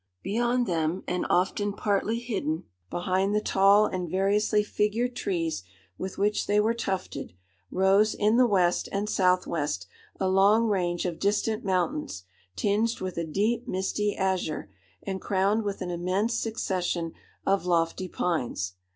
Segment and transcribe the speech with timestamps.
[0.23, 5.61] Beyond them, and often partly hidden behind the tall and variously figured trees
[5.95, 7.33] with which they were tufted,
[7.69, 9.85] rose, in the west and south west,
[10.19, 12.23] a long range of distant mountains,
[12.55, 14.71] tinged with a deep misty azure,
[15.03, 17.13] and crowned with an immense succession
[17.45, 18.73] of lofty pines.